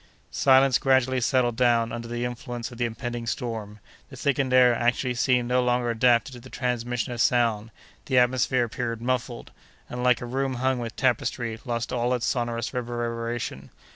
[0.31, 5.13] Silence gradually settled down under the influence of the impending storm: the thickened air actually
[5.13, 7.69] seemed no longer adapted to the transmission of sound;
[8.07, 9.51] the atmosphere appeared muffled,
[9.87, 13.69] and, like a room hung with tapestry, lost all its sonorous reverberation.